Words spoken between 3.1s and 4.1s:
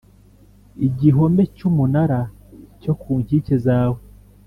nkike zawe